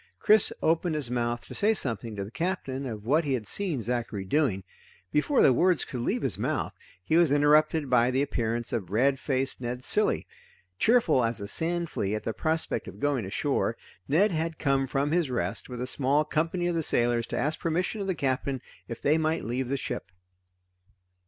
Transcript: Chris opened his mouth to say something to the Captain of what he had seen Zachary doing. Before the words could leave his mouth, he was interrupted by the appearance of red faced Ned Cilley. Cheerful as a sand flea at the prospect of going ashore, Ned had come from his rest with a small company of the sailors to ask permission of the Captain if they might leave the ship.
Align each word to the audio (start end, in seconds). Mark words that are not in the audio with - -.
Chris 0.19 0.51
opened 0.63 0.95
his 0.95 1.11
mouth 1.11 1.45
to 1.45 1.53
say 1.53 1.75
something 1.75 2.15
to 2.15 2.23
the 2.25 2.31
Captain 2.31 2.87
of 2.87 3.05
what 3.05 3.23
he 3.23 3.33
had 3.35 3.45
seen 3.45 3.83
Zachary 3.83 4.25
doing. 4.25 4.63
Before 5.11 5.43
the 5.43 5.53
words 5.53 5.85
could 5.85 5.99
leave 5.99 6.23
his 6.23 6.39
mouth, 6.39 6.73
he 7.03 7.17
was 7.17 7.31
interrupted 7.31 7.87
by 7.87 8.09
the 8.09 8.23
appearance 8.23 8.73
of 8.73 8.89
red 8.89 9.19
faced 9.19 9.61
Ned 9.61 9.83
Cilley. 9.83 10.25
Cheerful 10.79 11.23
as 11.23 11.39
a 11.39 11.47
sand 11.47 11.91
flea 11.91 12.15
at 12.15 12.23
the 12.23 12.33
prospect 12.33 12.87
of 12.87 12.99
going 12.99 13.25
ashore, 13.25 13.77
Ned 14.07 14.31
had 14.31 14.57
come 14.57 14.87
from 14.87 15.11
his 15.11 15.29
rest 15.29 15.69
with 15.69 15.79
a 15.79 15.85
small 15.85 16.25
company 16.25 16.65
of 16.65 16.73
the 16.73 16.81
sailors 16.81 17.27
to 17.27 17.37
ask 17.37 17.59
permission 17.59 18.01
of 18.01 18.07
the 18.07 18.15
Captain 18.15 18.59
if 18.87 18.99
they 19.03 19.19
might 19.19 19.43
leave 19.43 19.69
the 19.69 19.77
ship. 19.77 20.11